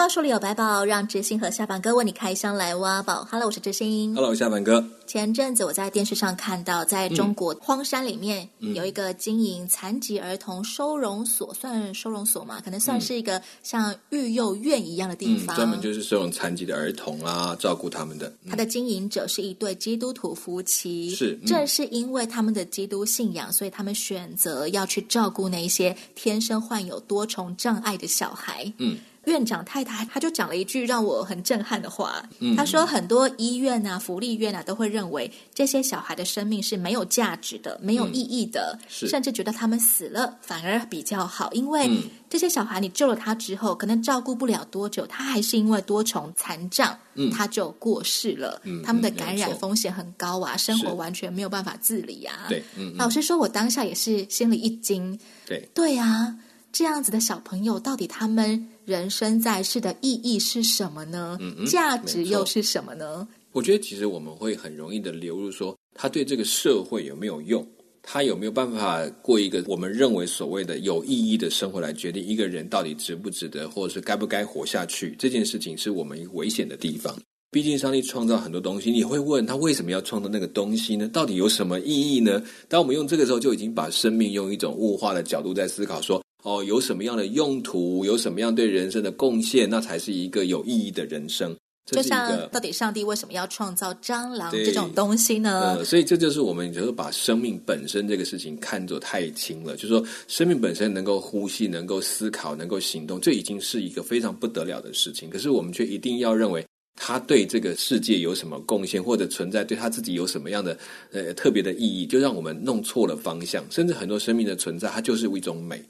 [0.00, 3.22] 百宝书里有百宝，让知心和下凡哥为你开箱来挖宝。
[3.30, 4.14] Hello，我是知心。
[4.14, 4.82] Hello，下凡哥。
[5.06, 12.62] 前阵子我在电视上看到，在中国荒山里面有一个经营残疾儿童收容所，算收容所嘛？
[12.62, 18.32] 可能算是一个像育幼院一样的地方，嗯、专门就是收容残疾的儿童啊，照顾他们的。
[18.48, 28.72] 他的经营者是一对基督徒夫妻，是、嗯、正是因为他们的基督信仰，所以他们选择要去照顾那一些天生患有多重障碍的小孩。
[28.78, 28.96] 嗯。
[29.24, 32.22] 院长太太，他就讲了一句让我很震撼的话。
[32.38, 41.90] 嗯、他说，很多医院啊、福利院啊，都会认为这些小孩的生命是没有价值的、没有意义的，嗯、甚至觉得他们死了反而比较好，因为
[42.30, 48.60] 这些小孩你救了他之后，可能照顾不了多久，他还是因为多重残障，嗯、他就过世了。
[48.64, 52.46] 嗯、他们的感染风险很高啊，生活完全没有办法自理啊。
[52.48, 55.18] 对，嗯、老实说，我当下也是心里一惊。
[55.46, 56.36] 对，对啊，
[56.72, 58.66] 这样子的小朋友，到底他们？
[58.84, 61.36] 人生在世的意义是什么呢？
[61.40, 63.26] 嗯嗯，价值又是什么呢？
[63.52, 67.66] 我觉得其实我们会很容易的流入说，他对这个社会有没有用？
[68.02, 75.14] 他有没有办法过一个我们认为所谓的有意义的生活来决定一个人到底值不值得，或者是该不该活下去？
[75.18, 77.14] 这件事情是我们一个危险的地方。
[77.50, 81.08] 毕竟上帝创造很多东西，你会问他为什么要创造那个东西呢？
[81.08, 82.42] 到底有什么意义呢？
[82.68, 86.22] 当我们用这个时候，就已经把生命用一种物化的角度在思考说。
[86.42, 88.04] 哦，有什么样的用途？
[88.04, 89.68] 有什么样对人生的贡献？
[89.68, 91.56] 那才是一个有意义的人生。
[91.86, 95.76] 就像到底上帝为什么要创造蟑螂这种东西呢？
[95.78, 99.74] 呃，所以这就是我们就是把生命本身这个事情看作太轻了。
[99.74, 105.28] 就是说，生命本身能够呼吸、能够思考、能够行动，这已经是一个非常不得了的事情。
[105.28, 110.78] 可是我们却一定要认为他对这个世界有什么贡献，或者存在对他自己有什么样的
[111.10, 113.64] 呃特别的意义，就让我们弄错了方向。
[113.68, 115.82] 甚至很多生命的存在，它就是一种美。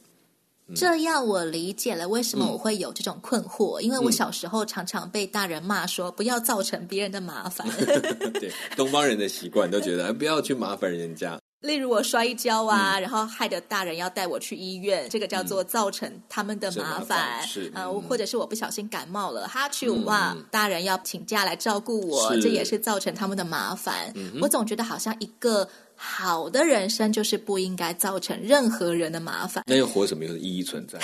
[0.74, 7.66] 这样我理解了为什么我会有这种困惑，嗯、因为我小时候常常被大人骂说不要造成别人的麻烦。
[8.40, 11.38] 对，东方人的习惯都觉得不要去麻烦人家。
[11.60, 17.46] 例如我摔一跤啊，嗯、然后害得大人要带我去医院，这个叫做造成他们的麻烦。
[17.46, 24.10] 是啊，嗯、或者是我不小心感冒了，哈啾哇，大人要请假来照顾我，这也是造成他们的麻烦。
[24.14, 25.68] 嗯、我总觉得好像一个。
[26.02, 29.62] 好的人生就是不应该造成任何人的麻烦。
[29.66, 30.98] 那又活什么有意义存在？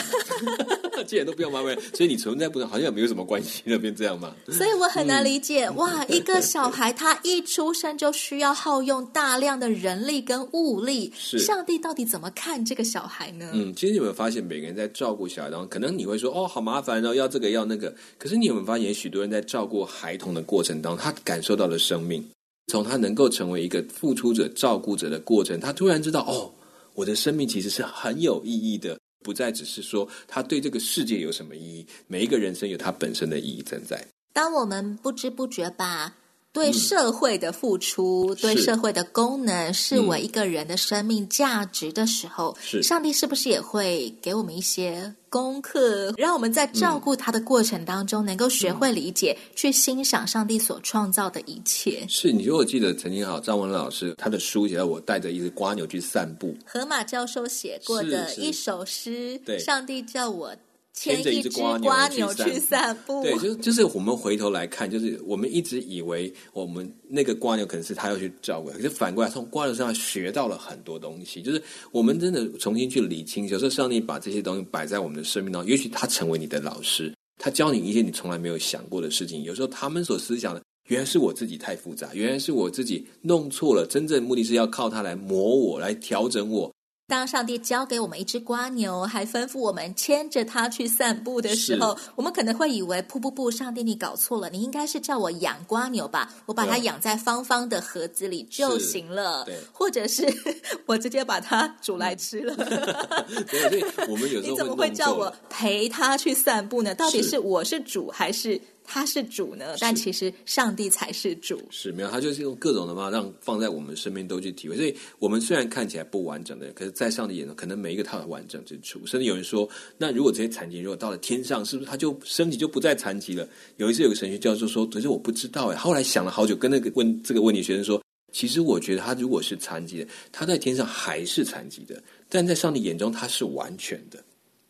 [1.07, 4.34] 既然都不要麻烦，所以你存在不好像也没有什么关系， 那边这样吗？
[4.49, 5.67] 所以我很难理解。
[5.67, 13.51] 嗯、哇，一个小孩他一出生就需要耗用大量的人力跟物力，是上帝到底怎么看这个小孩呢？
[13.53, 17.95] 嗯，其实你有没有发现，每个人在照顾小孩当中，可能你会说哦，好麻烦哦，要这个要那个。
[18.17, 22.27] 可是你有没有发现，许多人在照顾孩童的过程当中，他感受到了生命。
[22.69, 26.53] 从他能够成为一个付出者、照顾者的过程，他突然知道哦，
[26.94, 31.87] 我的生命其实是很有意义的，不再只是说他对这个世界有什么意义。
[32.06, 34.04] 每一个人生有他本身的意义存在。
[34.32, 36.16] 当我们不知不觉吧
[36.56, 45.15] 对社会的付出、嗯、对社会的功能视为一个人的生命价值的时候，是上帝是不是也会给我们一些？
[45.28, 52.06] 功课，让我们在照顾他的过程当中，能够学会理解，嗯、去欣赏上帝所创造的一切。
[52.09, 56.56] 是，你如果记得曾经好张文老师他的书写，我带着一只瓜牛去散步。
[56.65, 60.55] 河马教授写过的一首诗，对，上帝叫我。
[60.97, 61.77] 牵着一只瓜
[62.09, 71.62] 牛去散步，对，就是就是我们回头来看，就是我们一直以为我们那个瓜牛可能是他要去照顾，可是反过来从瓜牛身上学到了很多东西，就是
[71.93, 79.43] 我们真的重新去理清，有时候上帝把这些东西摆在我们的生命当中，也许他成为你的老师，他教你一些你从来没有想过的事情。
[79.43, 86.72] 有时候他们所思想的，原来是我自己太复杂，原来是我自己弄错了，真正目的是要靠他来磨我，来调整我。
[87.08, 96.34] 当上帝交给我们一只瓜牛，还吩咐我们牵着它去散步的时候，我们可能会以为：不不不，上帝你搞错了，你应该是叫我养瓜牛吧？
[96.47, 100.26] 我把它养在方方的盒子里就行了，对，或者是
[100.86, 102.56] 我直接把它煮来吃了。
[103.48, 106.92] 对，所以我们有时候 你怎么会叫我陪它去散步呢？
[106.92, 108.60] 到底是我是主还是？
[108.86, 111.60] 他是主呢，但其实上帝才是主。
[111.71, 114.77] 是，没有，他就是用各种的方法让放在我们身边都去体会。
[114.77, 119.04] 所以，我们虽然看起来不完整的人，可是，在上帝眼中，可能每一个他的完整之处。
[119.06, 119.68] 甚至有人说，
[119.98, 123.48] 那如果这些残疾，如果到了天上，是不是他就身体就不再残疾了？
[123.77, 134.22] 有一次，有个神学教授说：“可是我不知道。”哎，后来想了好久，跟那个问这个问题学生说：“其实我觉得他如果是残疾的，他在天上还是残疾的，但在上帝眼中他是完全的。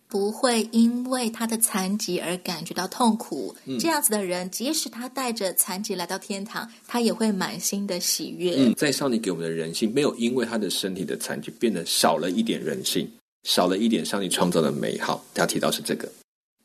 [0.08, 3.54] 不会因为他的残疾而感觉到痛苦。
[3.64, 8.54] 嗯、这样子的人，即使他带着残疾来到天堂，他也会满心的喜悦。
[8.56, 13.10] 嗯，在上帝给我们的人性，没有因为他的身体的残疾变得少了一点人性，
[13.42, 15.24] 少了一点上帝创造的美好。
[15.34, 16.08] 他提到是这个。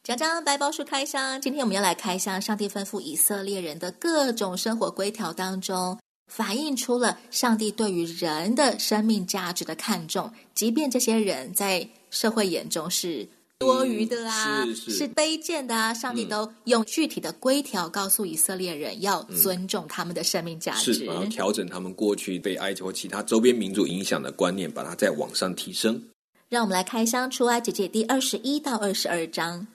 [0.03, 5.97] 讲讲白包书开箱，今天我们要来开箱上帝吩咐以色列人的各种生活规条当中，
[6.31, 11.89] 反映出了上帝对于人的生命价值的看重，即便这些人在。
[12.11, 13.27] 社会眼中是
[13.57, 15.93] 多余的啊，嗯、是，是，是卑贱的啊！
[15.93, 26.01] 上帝都用具体的规条告诉以色列人要尊重他们的生命价值，然后调整他们过去被埃及或其他周边民族影响的观念，把它再往上提升。
[26.49, 29.65] 让我们来开箱出埃及记第二十一到二十二章。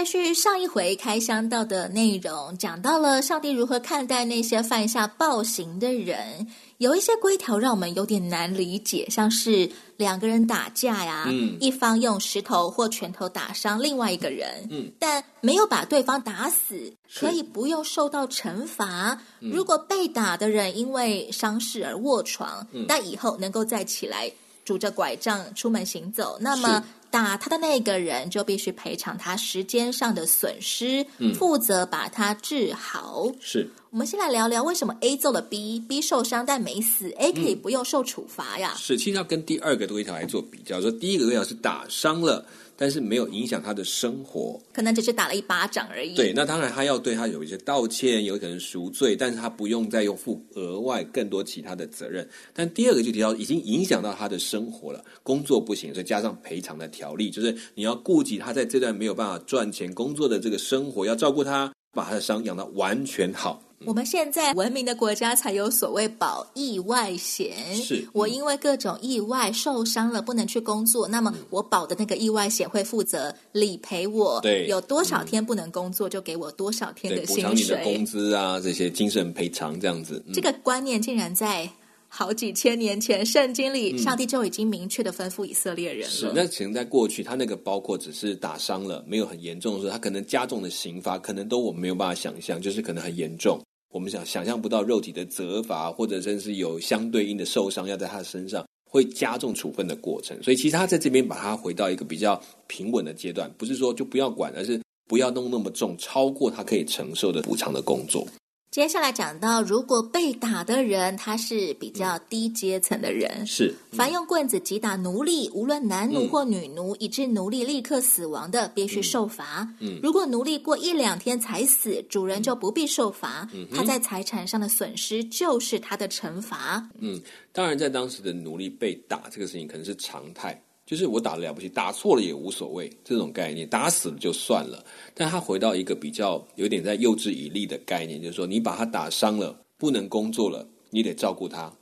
[0.00, 6.46] 接续上一回开箱到的内容，讲到了上帝如何看待那些犯下暴行的人。
[6.78, 19.20] 有一些规条让我们有点难理解，像是两个人打架呀，嗯，一方用石头或拳头打伤另外一个人，嗯，但没有把对方打死，可以不用受到惩罚。
[19.40, 24.32] 嗯，如果被打的人因为伤势而卧床，嗯，但以后能够再起来，
[24.64, 26.82] 拄着拐杖出门行走，那么。
[27.10, 33.26] 打他的那个人就必须赔偿他时间上的损失，嗯、负责把他治好。
[33.40, 38.74] 是，我们先来聊聊为什么 A 揍了 B，B 受伤但没死，A 可以不用受处罚呀？
[38.76, 42.46] 是，其实要跟第二个规条来做比较，说第一个规条是打伤了。
[42.80, 46.14] 但是没有影响他的生活，可能只是打了一巴掌而已。
[46.14, 52.26] 对，那当然他要对他有一些道歉，有可能赎罪，但是他不用再用负额外更多其他的责任。
[52.54, 63.62] 但第二个就提到已经影响到他的生活了，工作不行，所以加上赔偿的条例，就是你要顾及他在这段没有办法赚钱工作的这个生活，要照顾他，把他的伤养到完全好。
[63.86, 80.22] 我们现在文明的国家才有所谓保意外险，是我因为各种意外受伤了，不能去工作，那么我保的那个意外险会负责理赔我，对，有多少天不能工作，就给我多少天的薪水，补偿你的工资啊，这些精神赔偿这样子。
[80.32, 81.66] 这个观念竟然在
[82.06, 86.14] 好几千年前圣经里，上帝就已经明确的吩咐以色列人了。
[86.14, 93.58] 是，那可能在过去，他那个包括只是打伤了，没有很严重的时候，他可能加重的刑罚，可能都我们没有办法想象，就是可能很严重。
[93.92, 100.40] 我们想想象不到肉体的责罚，或者甚至有相对应的受伤要在他身上，会加重处分的过程。
[100.42, 108.26] 所以，其实他在这边把他回到一个比较平稳的阶段，不是说就不要管，而是不要弄那么重，超过他可以承受的补偿的工作。
[108.70, 119.68] 接下来讲到，如果被打的人他是比较低阶层的人，嗯、是、嗯、凡用棍子击打奴隶，无论男奴或女奴，嗯、以致奴隶立刻死亡的，必须受罚。
[119.80, 123.48] 嗯，如果奴隶过一两天才死，主人就不必受罚。
[123.52, 126.88] 嗯，他在财产上的损失就是他的惩罚。
[127.00, 127.20] 嗯，
[127.50, 130.62] 当然，在当时的奴隶被打这个事情可能是常态。
[130.90, 134.84] 就是我打了了不起，打错了也无所谓，这种概念，打死了就算了。
[135.14, 141.72] 但他回到一个比较有点在幼稚以利的概念，就是说你把他打伤了，不能工作了，你得照顾他，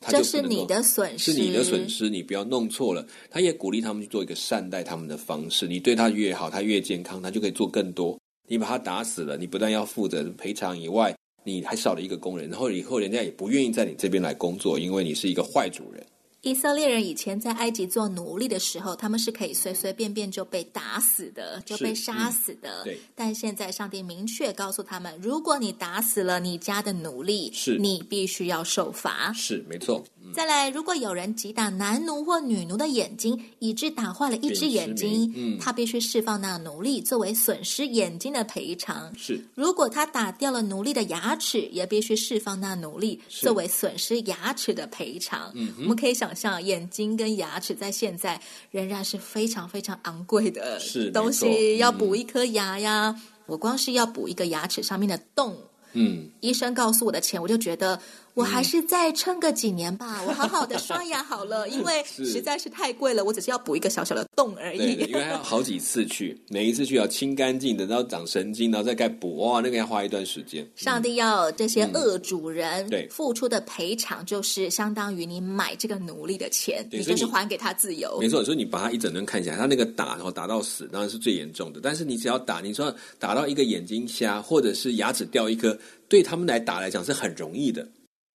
[0.00, 3.06] 他就这是你的损失，是你的损失，你不要弄错了。
[3.30, 8.18] 他也鼓励他们去做一个善待他们的方式，你对他越好，他越健康，他就可以做更多。
[8.48, 11.14] 你把他打死了，你不但要负责赔偿以外，
[11.44, 16.04] 你还少了一个工人，然后以后人家也不愿意在你这边来工作，因为你是一个坏主人。
[16.46, 22.82] 以色列人以前在埃及做奴隶的时候，他们是可以随随便便就被打死的，就被杀死的。
[22.82, 23.00] 嗯、对。
[23.16, 29.32] 但现在上帝明确告诉他们，如果你打死了你家的奴隶，是你必须要受罚。
[29.32, 30.04] 是，没错。
[30.24, 39.12] 嗯、再来，如果有人击打男奴或女奴的眼睛，以致打坏了一只眼睛，嗯、他必须释放那奴隶作为损失眼睛的赔偿。
[39.18, 39.44] 是。
[39.56, 45.50] 如果他打掉了奴隶的牙齿，也必须释放那奴隶作为损失牙齿的赔偿。
[45.56, 46.35] 嗯，我们可以想。
[46.36, 48.38] 像眼睛跟牙齿在现在
[48.70, 50.78] 仍然是非常非常昂贵的
[51.12, 53.14] 东西，要补一颗牙呀！
[53.16, 55.56] 嗯、我光是要补一个牙齿上面的洞，
[55.94, 57.98] 嗯，医生告诉我的钱，我就觉得
[58.36, 64.92] 我还是再撑个几年吧，我好好的刷牙好了，因为实在是太贵了，我只是要补一个小小的洞而已。
[64.92, 70.68] 因为还要好几次去，每一次去要清干净，等到长神经，然后再盖补，哇，那个要花一段时间。
[70.76, 78.18] 上帝要这些恶主人对付出的赔偿，就是相当于你买这个奴隶的钱，你就是还给他自由。
[78.20, 81.80] 没错，所以你把他一整顿看起来，他那个打然后打到死，当然是最严重的。
[81.82, 85.74] 但是你只要打，你说打到一个眼睛瞎，或者是牙齿掉一颗，
[86.06, 87.88] 对他们来打来讲是很容易的。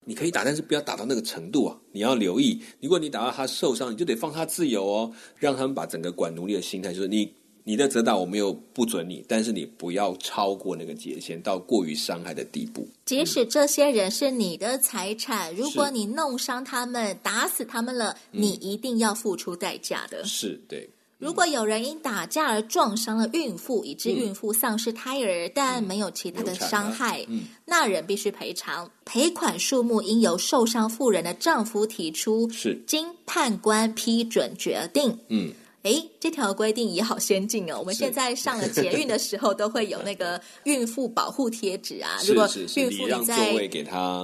[0.03, 1.77] 你可以打，但是不要打到那个程度啊！
[1.91, 7.31] 你要留意，如果你打到他受伤，你就得放他自由哦，让他们把整个管奴隶的心态，就是你
[7.63, 12.87] 你的责打我没有不准你，但是你不要超过那个界限，到过于伤害的地步。
[13.05, 20.23] 即使这些人是你的财产，如果你弄伤他们、打死他们了，你一定要付出代价的。
[20.25, 20.89] 是，对。
[21.21, 28.89] 如果有人因打架而撞伤了孕妇，以致孕妇丧失胎儿，嗯、但没有其他的伤害，嗯、那人必须赔偿。
[29.05, 35.15] 赔款数目应由受伤妇人的丈夫提出，是经判官批准决定。
[35.29, 35.53] 嗯。
[35.83, 37.77] 哎，这条规定也好先进哦！
[37.79, 42.19] 我们现在上了 捷运的时候，都会有那个孕妇保护贴纸啊。
[42.27, 43.51] 如果孕妇你在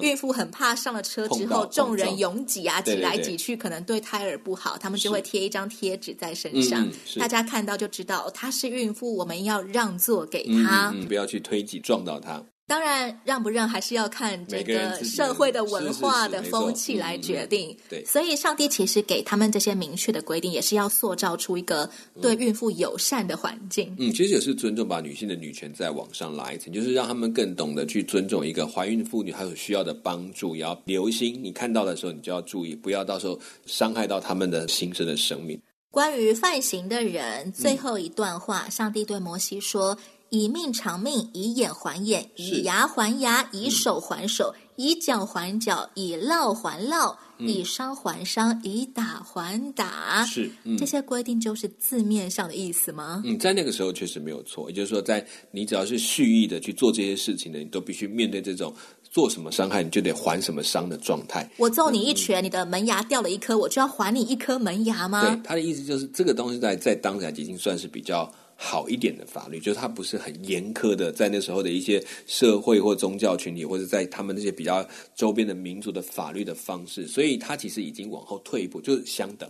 [0.01, 6.87] 孕妇很怕上了车之后众人拥挤啊，挤来挤去，可能对胎儿不好，他们就会贴一张贴纸在身上，
[7.17, 12.43] 大家看到就知道她是孕妇，我们要让座给她，不要去推挤撞到她。
[12.67, 17.73] 当然，让不让还是要看这个社会的文化的风气来决定。
[17.87, 21.89] 对，所以上帝其实给他们这些明确的规定，也是要塑造出一个
[22.21, 23.95] 对孕妇友善的环境。
[23.97, 31.41] 嗯，其实也是尊重，把女性的女权再往上拉一层，就是让他们更懂得去尊重一个怀孕妇女，她有需要的帮助，也要留心。
[31.41, 35.57] 你看到的时候，你就要注意，不要到时候伤害到他们的新生的生命。
[35.89, 39.97] 关于犯行的人，最后一段话，嗯、上帝对摩西说。
[40.29, 50.25] 以命偿命，以眼还眼，以牙还牙，以手还手，嗯、以脚还脚，以烙还烙，嗯、以伤还伤，以打还打。
[50.25, 53.23] 是，嗯、这些规定就是字面上的意思吗？
[53.25, 54.69] 嗯，在那个时候确实没有错。
[54.69, 58.73] 也就是说，在你只要是蓄意的去做这些事情的，你都必须面对这种
[59.09, 61.49] 做什么伤害，你就得还什么伤的状态。
[61.57, 65.21] 我揍你一拳，嗯、你的门牙掉了一颗，我就要还你一颗门牙吗？
[65.25, 68.29] 对，他的意思就是这个东西在在当下已经算是比较。
[68.59, 74.85] 好一点的法律，就是它不是很严苛的，在那时候的一些社会或宗教群体，或者在他们那些比较
[75.15, 79.47] 周边的民族的法律的方式，所以它其实已经往后退一步，就是相等，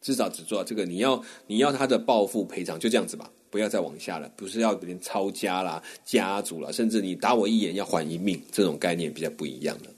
[0.00, 0.86] 至少只做到这个。
[0.86, 9.90] 你要你要他的报复赔偿，就这样子吧，不要再往下了，不是要连抄家啦、家族啦，甚至你打我一眼要还一命，这种概念比较不一样的。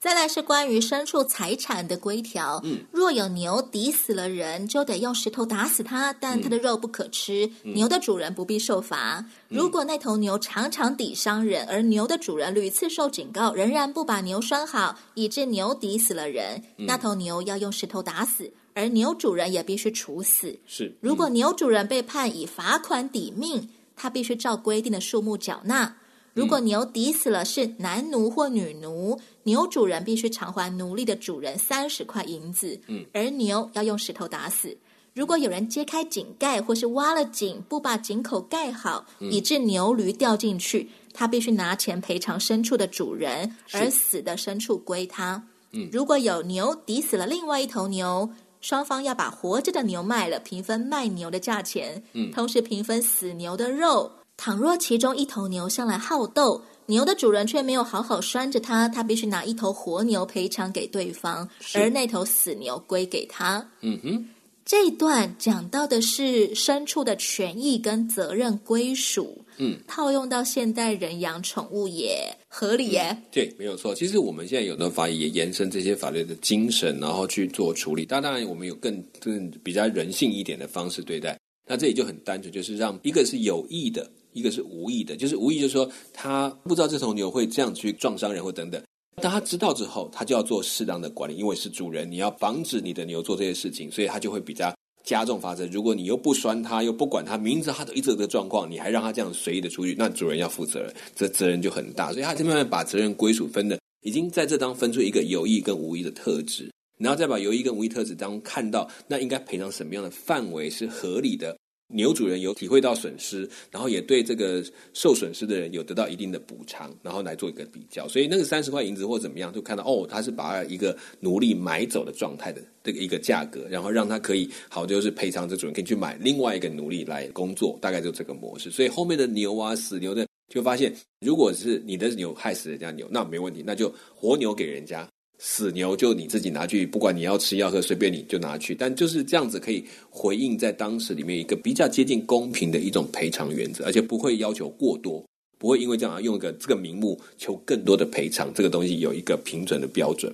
[0.00, 2.58] 再来是关于牲畜财产的规条。
[2.64, 7.44] 嗯，若有牛抵死了人，就得用石头打死它，但它的肉不可吃。
[7.64, 9.22] 嗯、牛的主人不必受罚。
[9.50, 20.58] 嗯、如果那头牛常常抵伤人，而牛的主人屡次受警告，仍然不把牛拴好，以致牛抵死了人，嗯、那头牛要用石头打死，而牛主人也必须处死。
[20.66, 25.94] 是，嗯、如果牛主人被判以罚款抵命，他必须照规定的数目缴纳。
[26.32, 34.76] 如果牛抵死了是男奴或女奴，牛主人必须偿还奴隶的主人三十块银子，嗯，而牛要用石头打死。
[35.12, 45.42] 如果有人揭开井盖或是挖了井，不把井口盖好，嗯、以致牛驴掉进去，他必须拿钱赔偿牲畜的主人，而死的牲畜归他。
[45.72, 54.12] 嗯，如果有牛抵死了另外一头牛，双方要把活着的牛卖了，平分卖牛的价钱，嗯，同时平分死牛的肉。
[54.40, 63.62] 倘若其中一头牛向来好斗，牛的主人却没有好好拴着它，他必须拿一头活牛赔偿给对方，而那头死牛归给他。
[63.82, 64.28] 嗯哼，
[64.64, 69.44] 这一段讲到的是牲畜的权益跟责任归属。
[69.58, 73.10] 嗯，套用到现代人养宠物也合理耶。
[73.10, 73.94] 嗯、对，没有错。
[73.94, 78.06] 其实我们现在有的法也延伸这些法律的精神，然后去做处理。
[78.06, 81.38] 当然，我们有更更比较人性一点的方式对待。
[81.66, 84.10] 那这里就很单纯，就是让一个是有意的。
[84.32, 88.82] 一个是无意的，就是无意，就是说他不知道这头牛会这样去撞伤人或等等。
[89.20, 95.66] 当他知道之后，他就要做适当的管理，因为是主人，你要防止你的牛做这些事情，所以他就会比较加重罚则。
[95.66, 102.12] 如果你又不拴他，又不管他，明知他的一直的状况，你还让他这样随意的出去，那主人要负责任，这责任就很大。
[102.12, 111.54] 所以他就慢慢把责任归属分的，已经在这当分出一个有意跟无意的特质，然后再把有意跟无意特质当中看到，那应该赔偿什么样的范围是合理的。
[111.92, 118.06] 牛主人有体会到损失，然后也对这个受损失的人有得到一定的补偿，然后来做一个比较。
[118.08, 128.70] 所以那个三十块银子或怎么样，就看到哦，他是把一个奴隶买走的状态的这个一个价格，然后让他可以好就是赔偿这主人可以去买另外一个奴隶来工作，大概就这个模式。
[128.70, 135.08] 所以后面的牛啊死牛的就发现如果是你的牛害死人家牛，那没问题，那就活牛给人家，
[135.42, 138.74] 死牛就你自己拿去，不管你要吃要喝，随便你就拿去。
[138.74, 145.24] 但就是这样子可以回应在当时里面一个比较接近公平的一种赔偿原则，而且不会要求过多，
[145.58, 150.30] 不会因为这样用一个这个名目求更多的赔偿，这个东西有一个平准的标准。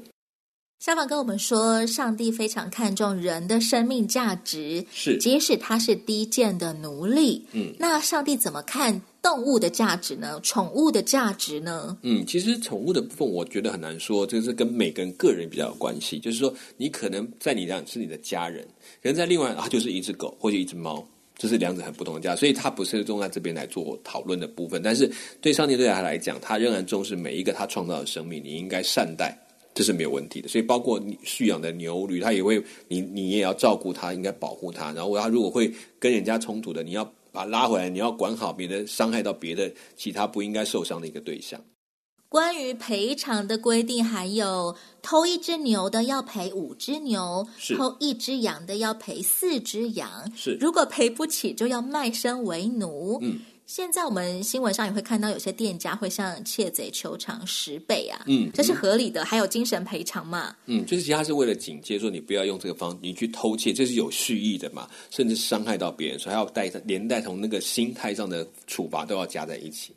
[0.80, 7.46] 消防跟我们说，上帝非常看重人的生命价值，是即使他是低贱的奴隶。
[7.52, 10.38] 嗯，那上帝怎么看动物的价值呢？
[10.44, 11.98] 宠物的价值呢？
[12.02, 16.16] 嗯，其实宠物的部分，我觉得很难说，这是跟每个人个人比较有关系。
[16.20, 18.64] 就是说，你可能在你这样是你的家人，
[19.02, 21.04] 人在另外啊，就是一只狗或者一只猫，
[21.36, 24.80] 这是两者很不同的价，所以它不是用在这边来做讨论的部分。
[24.80, 29.36] 但是对上帝对他来讲，他仍然重视每一个他创造的生命，你应该善待。
[29.74, 34.90] 这是没有问题的，所以包括你蓄养的牛驴，他也会，你你也要照顾它，应该保护它。
[34.92, 37.04] 然后它如果会跟人家冲突的，你要
[37.36, 41.60] 把它拉回来，你要管好，免得伤害到别的其他不应该受伤的一个对象。
[42.30, 53.18] 关于赔偿的规定，还有偷一只牛的要赔五只牛，偷一只羊的要赔四只羊，是如果赔不起，就要卖身为奴。
[53.20, 53.40] 嗯。
[53.66, 59.24] 现在我们新闻上也会看到有些店家会向窃贼求偿十倍啊，嗯，这是合理的。
[59.24, 69.92] 还有精神赔偿嘛，嗯，就是其他是为了警戒，说你不要用这个方，你去偷窃，这是有蓄意的嘛，甚至伤害到别人，所以还要带连带从那个心态上的处罚都要加在一起。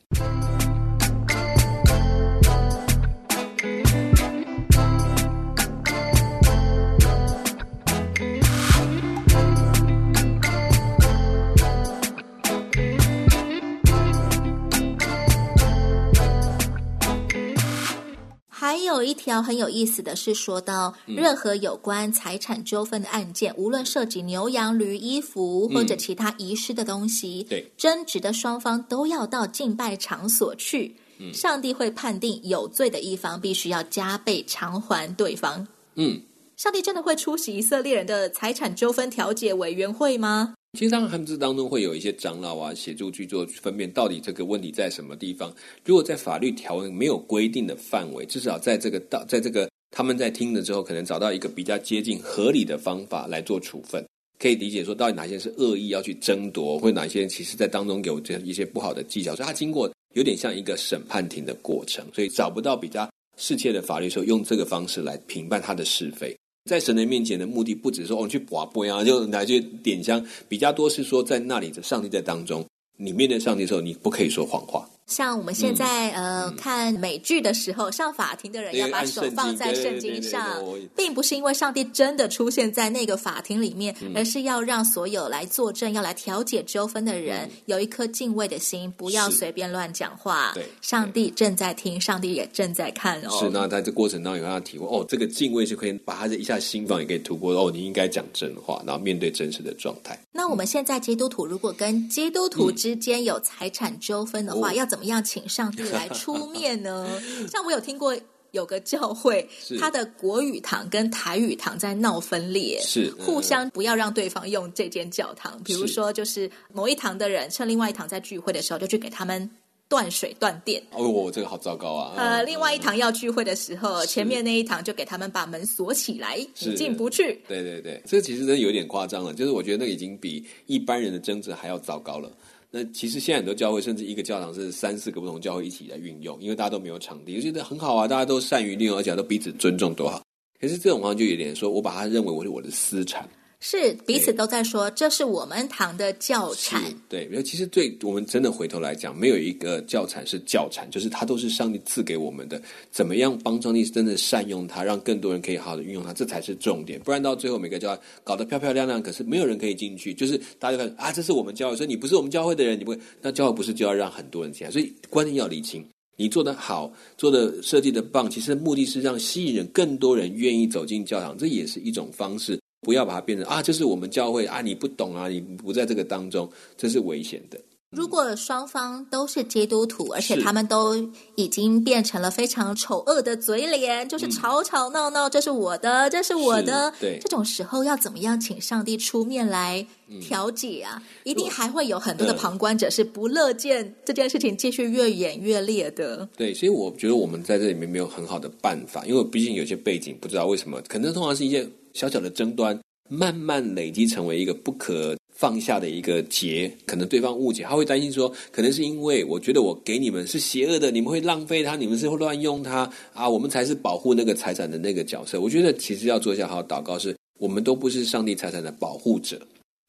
[18.89, 30.95] 有一条很有意思的是，说到任何有关财产纠纷的案件，嗯、无论涉及牛羊驴、衣服或者其他遗失的东西，对、嗯、争执的双方都要到敬拜场所去。
[31.19, 35.67] 嗯、上帝会判定有罪的一方必须要加倍偿还对方。
[35.95, 36.21] 嗯，
[36.55, 40.53] 上帝真的会出席以色列人的财产纠纷调解委员会吗？
[40.73, 45.53] 其实，当然，他们这当中会有一些长老啊，协助去做分辨，到底这个问题在什么地方。
[45.83, 54.05] 如果在法律条文没有规定的范围，至少在这个到在这个他们在听了之后，可能找到一个比较接近合理的方法来做处分，
[54.37, 66.37] 可以理解说，到底哪些是恶意要去争夺，或者哪些其实在当中有这样一些不好的技巧，所以他经过有点像一个审判庭的过程，所以找不到比较适切的法律时候，用这个方式来评判他的是非。
[66.69, 72.63] 在神的面前的目的，不只是说我们去拔杯啊，就来去点香，比较多是说在那里的上帝在当中，
[72.95, 74.87] 你面对上帝的时候，你不可以说谎话。
[75.09, 80.63] 像我们现在、嗯、呃看美剧的时候，上法庭的人要把手放在圣经上，
[80.95, 90.51] 并不是因为上帝真的出现在那个法庭里面，嗯、而是要让所有来作证、要来调解纠纷的人、嗯、有一颗敬畏的心，不要随便乱讲话。
[90.53, 93.29] 对，上帝正在听，上帝也正在看哦。
[93.39, 100.19] 是，那在这过程当中，有让他体会哦，这个敬畏是可以把他的一下心房也可以突破哦，你应该讲真话，然后面对真实的状态。
[100.31, 107.07] 那我们现在基督徒如果跟基督徒之间有财产纠纷的话，嗯、要怎么样请上帝来出面呢？
[107.51, 108.15] 像我有听过
[108.51, 109.47] 有个教会，
[109.79, 115.61] 他的国语堂跟台语堂在闹分裂，是互相不要让对方用这间教堂。
[115.63, 119.47] 比如说，就是某一堂的人趁另外一堂在聚会的时候，就去给他们
[119.87, 120.81] 断水断电。
[120.91, 122.13] 哦，这个好糟糕啊！
[122.17, 127.41] 呃，另外一堂要聚会的时候，前面那一堂就给他们把门锁起来，你进不去。
[127.47, 129.31] 对对对，这其实真的有点夸张了。
[129.31, 132.31] 就是我觉得那已经比一般人的争执还要糟糕了。
[132.71, 140.21] 那其实现在很多教会，甚至一个教堂是三四个不同教会一起来运用，因为大家都没有场地，我觉得很好啊，大家都善于利用，而且都彼此尊重，多好。
[140.59, 143.27] 可是这种话就有点说，我把它认为我是我的私产。
[143.61, 146.81] 是彼此都在说，这是我们堂的教产。
[147.09, 152.61] 对，因为其实对我们真的回头来讲，没有一个教产是教产，就是它都是上帝赐给我们的。
[152.89, 156.99] 怎么样帮上帝真的善用它，让更多人可以好好的运用它，这才是重点。
[157.01, 162.99] 不然到最后每个教会搞得漂漂亮亮，可是没有人可以进去，就是大家看啊，这是我们教会，所以你不是我们教会的人，你不会。
[163.21, 164.71] 那教会不是就要让很多人进来？
[164.71, 165.85] 所以观念要理清。
[166.15, 172.58] 你做的好，做的设计的棒，其实目的是让吸引人，更多人愿意走进教堂，这也是一种方式。
[172.81, 177.59] 不要把它变成啊，就是我们教会啊，你不懂啊，你不在这个当中，这是危险的。
[177.91, 180.95] 如果双方都是基督徒，而且他们都
[181.33, 186.93] 已经变成了非常丑恶的嘴脸，就是吵吵闹闹，这是我的，这是我的。
[186.99, 189.83] 对，这种时候要怎么样请上帝出面来
[190.21, 191.01] 调解啊？
[191.23, 196.29] 一定还会有很多的旁观者是不乐见这件事情继续越演越烈的。
[196.37, 215.39] 对，所以我觉得我们在这里面没有很好的办法，因为毕竟有些背景不知道为什么，可能通常是一些小小的争端，慢慢累积成为一个不可放下的一个结，可能对方误解，他会担心说，可能是因为我觉得我给你们是邪恶的，你们会浪费它，你们是会乱用它啊，我们才是保护那个财产的那个角色。
[215.39, 219.41] 我觉得其实要做一下好祷告是，是我们都不是上帝财产的保护者，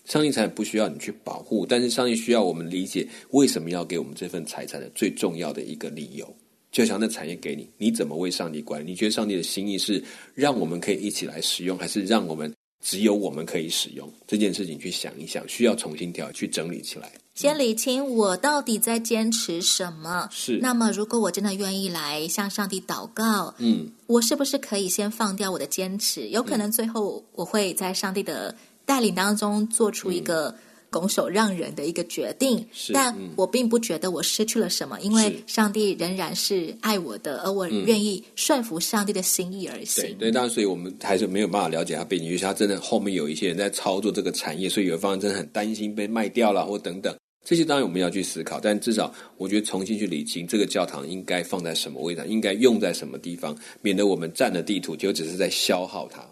[0.05, 6.33] 上帝财产不需要你去保护，但是上帝需要我们理解为什么要给我们这份财产的最重要的一个理由。
[6.71, 8.91] 就像那产业给你，你怎么为上帝管理？
[8.91, 10.03] 你觉得上帝的心意是
[10.35, 12.53] 让我们可以一起来使用，还是让我们？
[12.83, 17.13] 只有我们可以使用这件事情，去想一想，需要重新调，去整理起来。
[17.35, 20.27] 先理清我到底在坚持什么。
[20.33, 20.59] 是。
[20.63, 26.29] 那么，如果我真的愿意来向上帝祷告，嗯，我是不是可以先放掉我的坚持？
[26.29, 28.57] 有可能最后我会在上帝的
[28.87, 30.55] 带领当中做出一个。
[30.91, 40.05] 拱手让人的一个决定，是，但我并不觉得我失去了什么，因为上帝仍然是爱我的，而我愿意顺服上帝的心意而行。
[40.05, 56.25] 对对，当然，所以我们还是没有办法了解他背景，就是他真的后面有一些人在操作这个产业，所以有一方真的很担心被卖掉了或等等，这些当然我们要去思考，但至少我觉得重新去理清这个教堂应该放在什么位置，应该用在什么地方，免得我们占了地图，就只是在消耗它。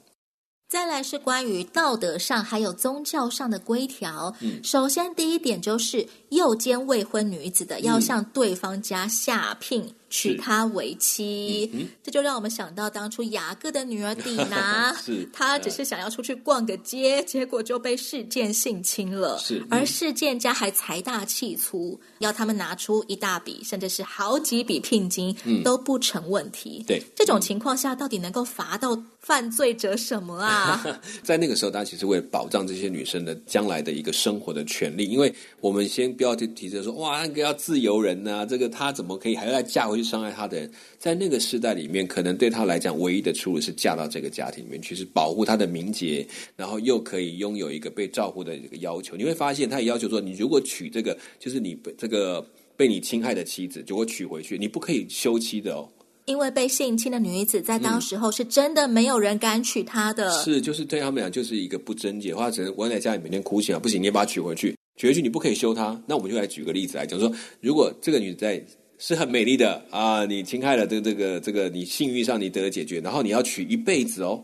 [0.68, 4.34] 再来是关于道德上还有宗教上的规条。
[4.40, 9.94] 嗯，首先第一点就是诱奸未婚女子的，要向对方家下聘。
[10.10, 19.38] 娶她为妻，嗯，这就让我们想到当初雅各的女儿底拿， 是她只是想要出去逛个街，结果就被事件性侵了。
[19.38, 26.82] 是，而事件家还财大气粗，要他们拿出一大笔，甚至是好几笔聘金，嗯，都不成问题。
[26.86, 30.82] 对，这种情况下，到底能够罚到犯罪者什么啊？
[31.22, 39.97] 在那个时候，大家其实为了保障这些女生的将来的一个生活的权利，因为我们先不要去提着说，哇，那个要自由人呐，啊，这个她怎么可以还要再嫁回？
[39.98, 49.16] 去伤害他的人，在那个时代里面，可能对他来讲，唯一的出路是嫁到这个家庭里面去，是保护他的名节，然后又可以拥有一个被照顾的这个要求。
[49.16, 52.44] 你会发现，他也要求说，你如果娶这个，就是你这个
[52.76, 55.88] 被你侵害的妻子，如果娶回去，你不可以休妻的哦。
[56.26, 60.28] 因为被性侵的女子在当时候是真的没有人敢娶她的。
[60.28, 65.98] 嗯、是，就是对他们俩就是一个不贞洁，或者只能关在家里每天哭泣啊，不行，你也把她娶回去，娶回去你不可以休她。
[66.06, 68.62] 那我们就来举个例子来讲说，如果这个女子在。
[68.98, 70.24] 是很美丽的啊！
[70.26, 74.42] 你侵害了这个、这个、这个，你性欲上你得了解决，然后你要娶一辈子哦。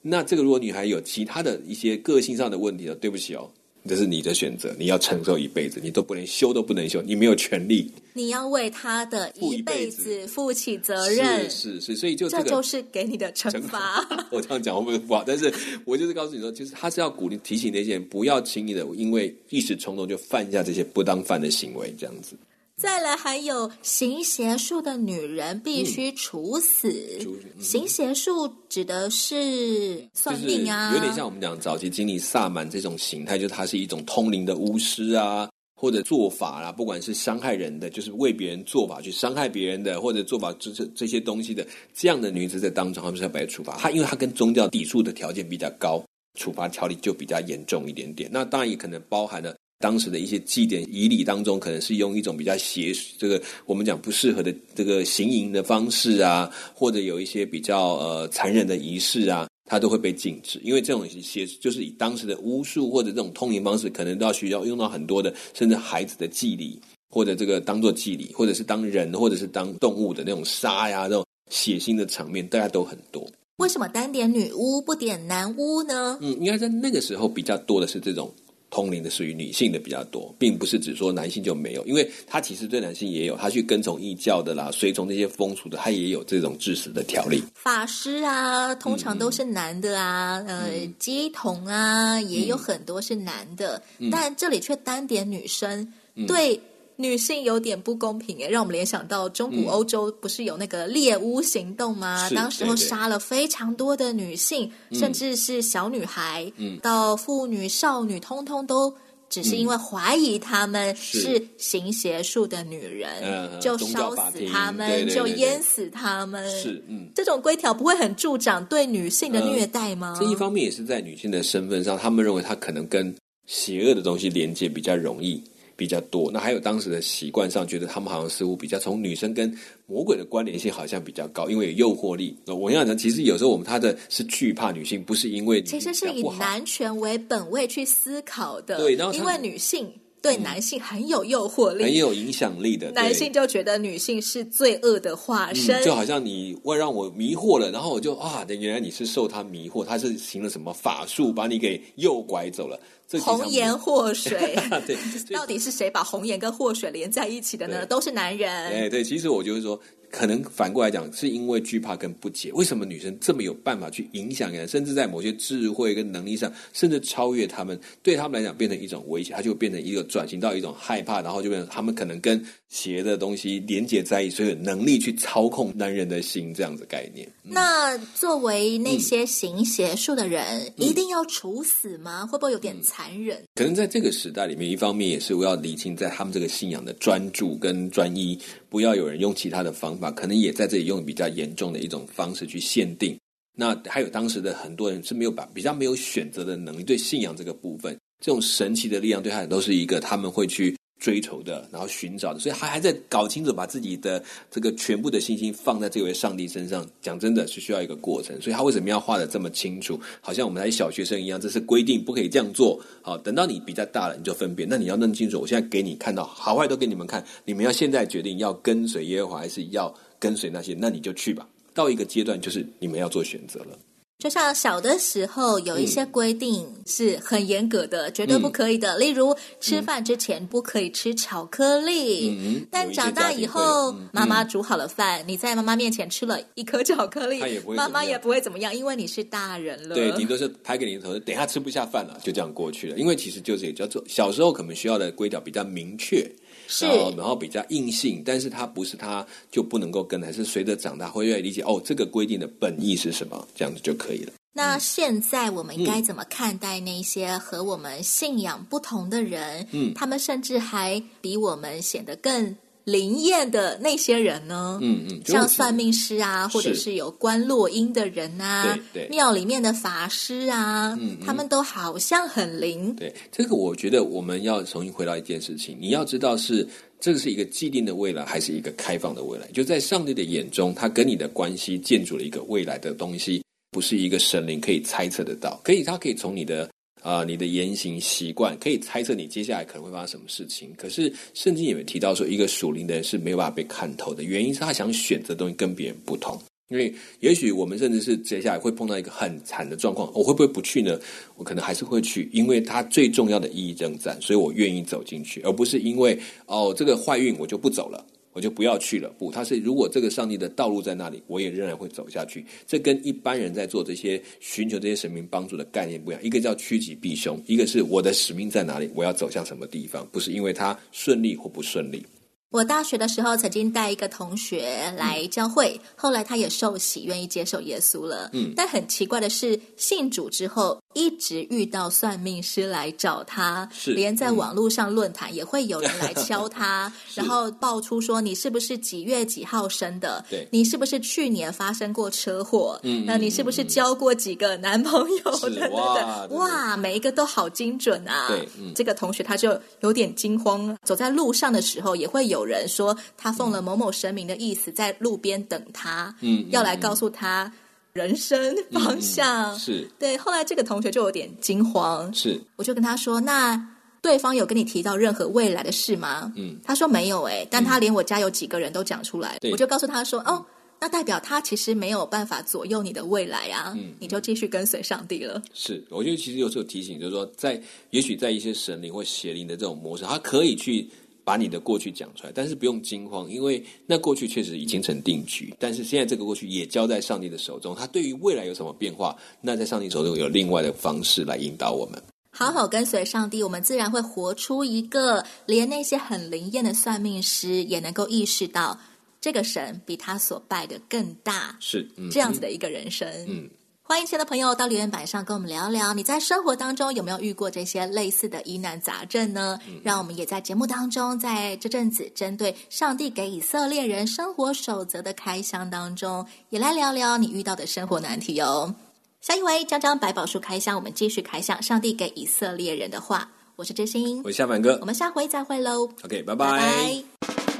[0.00, 2.94] 那这个如果女孩有其他的一些个性上的问题了？
[2.94, 3.50] 对不起哦，
[3.88, 7.90] 这是你的选择，你要承受一辈子，你都不能休都不能休，你没有权利。
[8.12, 11.50] 你要为他的一辈子负起责任。
[11.50, 14.06] 是是是，所以就这个，这就是给你的惩罚。
[14.30, 15.24] 我这样讲会不会不好？
[15.26, 15.52] 但是
[15.84, 22.36] 我就是告诉你说，就是他是要鼓励提醒那些人不要轻易的因为一时冲动就犯下这些不当犯的行为，这样子。
[22.76, 27.18] 再来，还有行邪术的女人必须处死。
[27.58, 35.48] 行邪术指的是算命啊，有点像我们讲早期经历萨满这种形态，就是它是一种通灵的巫师啊，
[35.80, 43.74] 或者做法啦，不管是伤害人的，就是为别人做法去伤害别人的，或者做法这这这些东西的这样的女子在当中，他们是要被处罚。
[43.78, 46.04] 她因为她跟宗教抵触的条件比较高，
[46.38, 48.28] 处罚条例就比较严重一点点。
[48.30, 49.56] 那当然也可能包含了。
[49.78, 60.58] 当时的一些祭典仪礼当中，可能是用一种比较邪，这个我们讲不适合的这个行淫的方式啊，或者有一些比较呃残忍的仪式啊，它都会被禁止。
[60.64, 73.26] 因为这种邪就是以当时的巫术或者这种通灵方式，可能都要需要用到很多的，甚至孩子的祭礼，或者这个当做祭礼，或者是当人，或者是当动物的那种杀呀，这种血腥的场面，大家都很多。
[73.58, 76.18] 为什么单点女巫不点男巫呢？
[76.22, 78.34] 嗯，应该在那个时候比较多的是这种。
[78.70, 87.42] 通灵的属于女性的比较多，并不是只说男性就没有，因为他其实对男性也有，他去跟从异教的啦，随从那些风俗的，他也有这种致死的条例。
[87.54, 96.60] 法师啊，通常都是男的啊，嗯、呃，乩童啊，也有很多是男的，嗯、但这里却单点女生，嗯、对。
[96.96, 102.28] 女性有点不公平诶，让我们联想到中古欧洲不是有那个猎巫行动吗？
[102.30, 108.94] 嗯、当时候杀了非常多的女性，甚至是小女孩，嗯、到妇女、少女，通通都
[109.28, 116.48] 只是因为怀疑她们是行邪术的女人，嗯、就烧死他们，对对对对就淹死他们。
[116.50, 120.14] 是，嗯，这种规条不会很助长对女性的虐待吗？
[120.16, 123.14] 嗯、这一方面也是在女性的身份上，他们认为她可能跟
[123.46, 125.42] 邪恶的东西连接比较容易。
[125.76, 129.54] 比较多，那还有当时的习惯上，觉得他们好像似乎比较从女生跟
[129.86, 132.36] 魔鬼的关联性好像比较高，因为有诱惑力。
[132.46, 138.78] 那我想讲，其实有时候我们他的是惧怕女性，不是因为其实是以男权为本位去思考的。
[138.78, 139.92] 对，然后因为女性。
[140.26, 142.90] 对男性很有诱惑力，很有影响力的。
[142.90, 152.78] 男性就觉得女性是罪恶的化身，嗯、就好像你会让我迷惑了，然后我就啊，原来你是受他迷惑，他是行了什么法术把你给诱拐走了。
[153.20, 154.96] 红颜祸水， 对，
[155.32, 157.86] 到底是谁把红颜跟祸水连在一起的呢？
[157.86, 158.52] 都是男人。
[158.52, 159.80] 哎，对，其实我就是说。
[160.10, 162.50] 可能反过来讲，是因为惧怕跟不解。
[162.52, 177.26] 为什么女生这么有办法去影响人，甚至在某些智慧跟能力上，甚至超越他们，对他们来讲变成一种威胁，它就变成一个转型到一种害怕，然后就变成他们可能跟邪的东西连接在一起，所以有能力去操控男人的心，这样子概念。
[177.44, 180.44] 嗯、那作为那些行邪术的人，
[180.76, 182.26] 嗯、一定要处死吗？
[182.26, 183.42] 会不会有点残忍？
[183.54, 193.18] 可能在这个时代里面，一方面也是我要理清在他们这个信仰的专注跟专一，不要有人用其他的方法，可能也在这里用比较严重的一种方式去限定。
[193.58, 200.76] 那还有当时的很多人是没有把比较没有选择的能力，对信仰这个部分，这种神奇的力量对他都是一个他们会去。
[200.98, 206.86] 追求的，然后寻找的，所以他还在搞清楚，把自己的这个全部的信心放在这位上帝身上。
[207.02, 210.00] 讲真的是需要一个过程，所以他为什么要画的这么清楚？
[210.20, 212.80] 好像我们还小学生一样，这是规定，不可以这样做。
[213.02, 214.68] 好，等到你比较大了，你就分辨。
[214.68, 220.74] 那你要弄清楚，我现在给你看到好坏都给你们看，你们要现在决定要跟随耶和华，还是要跟随那些？
[220.78, 221.46] 那你就去吧。
[221.74, 223.78] 到一个阶段，就是你们要做选择了。
[224.18, 228.96] 就像小的时候有一些规定是很严格的，嗯、绝对不可以的。
[228.96, 232.30] 例如吃饭之前不可以吃巧克力。
[232.30, 237.42] 嗯、但长大以后，嗯、妈妈煮好了饭，你在妈妈面前吃了一颗巧克力，
[237.76, 239.94] 妈妈也不会怎么样，因为你是大人了。
[239.94, 242.96] 对，顶多是拍给你的头，等一下吃不下饭了，就这样过去了。
[242.96, 246.26] 因为其实就是也叫做小时候可能需要的规条比较明确。
[246.66, 254.32] 是，然后，然后比较硬性，但是他不是他就不能够跟，还是随着长大会越来越理解哦，这个规定的本意是什么，这样子就可以了。
[254.52, 259.66] 那现在我们应该怎么看待那些和我们信仰不同的人？
[259.72, 262.56] 嗯，他们甚至还比我们显得更。
[262.86, 264.78] 灵验的那些人呢？
[264.80, 272.94] 嗯嗯，像算命师啊，或者是有观落阴的人啊，对对，庙里面的法师啊，嗯，他们都好像很灵。
[272.94, 276.64] 对，这个我觉得我们要重新回到一件事情，你要知道是
[277.00, 279.48] 这个是一个既定的未来，还是一个开放的未来？
[279.52, 285.60] 就在上帝的眼中，他跟你的关系建筑了一个未来的东西，不是一个神灵可以猜测得到。
[285.64, 286.70] 可以，他可以从你的。
[287.06, 290.74] 啊、你的言行习惯可以猜测你接下来可能会发生什么事情。
[290.76, 296.36] 可是圣经也没提到说，一个属灵的人是没有办法被看透的，原因是他想选择的东西跟别人不同。
[296.68, 300.98] 因为也许我们甚至是接下来会碰到一个很惨的状况，我会不会不去呢？
[301.36, 308.04] 我可能还是会去，因为他最重要的意义正在，所以我愿意走进去，而不是因为哦这个坏运我就不走了。
[308.36, 309.08] 我就不要去了。
[309.18, 312.44] 不，他是如果这个上帝的道路在那里，我也仍然会走下去。
[312.66, 316.22] 这跟一般人在做这些寻求这些神明帮助的概念不一样。
[316.22, 322.04] 一个叫趋吉避凶，一个是我的使命在哪里，我要走向什么地方，不是因为他顺利或不顺利。
[322.50, 328.30] 我大学的时候曾经带一个同学来教会，嗯、后来他也受洗，愿意接受耶稣了。
[328.32, 340.24] 嗯，但很奇怪的是，信主之后一直遇到算命师来找他，是连在网络上论坛也会有人来敲 他，是然后爆出说你是不是几月几号生的？
[340.30, 342.78] 对，你是不是去年发生过车祸？
[342.84, 345.38] 嗯，那你是不是交过几个男朋友？
[345.40, 348.28] 对对对，哇，每一个都好精准啊！
[348.28, 352.35] 对，嗯、这个同学他就有点惊慌，走在路上的时候也会有。
[352.36, 357.50] 有人说他奉了某某神明的意思，在路边等他，嗯，要来告诉他
[357.94, 359.54] 人生方向。
[359.54, 360.18] 嗯、是对。
[360.18, 363.58] 后来这个同学就有点惊慌，是，我就跟他说：“那
[364.02, 369.38] 对方有跟你提到任何未来的事吗？”嗯，他说没有、欸，哎，但他连我家有几个人都讲出来。
[369.40, 370.44] 嗯、我就告诉他说：“哦，
[370.78, 377.58] 那代表他其实没有办法左右你的未来啊，嗯、你就继续跟随上帝了。”是，我觉得其实有时候提醒，就是说，在
[377.92, 380.86] 也许在一些神灵或邪灵的这种模式，他可以去。
[381.26, 385.52] 把你的过去讲出来，但是不用惊慌，因为那过去确实已经成定局。
[385.58, 392.00] 但是现在这个过去也交在上帝的手中，他对于未来有什么变化，那在上帝手中有另外的方式来引导我们。
[392.30, 398.78] 好好跟随上帝，我们自然会活出一个连那些很灵验的算命师也能够意识到，
[399.20, 403.08] 这个神比他所拜的更大，是、嗯、这样子的一个人生。
[403.26, 403.50] 嗯。
[403.88, 409.56] 欢迎亲爱的朋友到留言板上跟我们聊聊，你在生活当中有没有遇过这些类似的疑难杂症呢？
[409.68, 418.74] 嗯、让我们也在节目当中，在这阵子针对上帝给以色列人生活守则的开箱当中，也来聊聊你遇到的生活难题哦。
[419.20, 423.30] 下一位，将将百宝书开箱，我们继续开箱上帝给以色列人的话。
[423.54, 425.88] 我是真心，我是夏凡哥，我们下回再会喽。
[426.02, 426.58] OK，拜拜。
[426.58, 427.55] 拜拜。